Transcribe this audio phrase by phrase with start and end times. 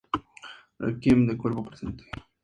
[0.79, 2.05] Requiem de cuerpo" presente.